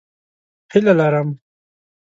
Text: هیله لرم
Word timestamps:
هیله 0.71 0.93
لرم 0.99 1.29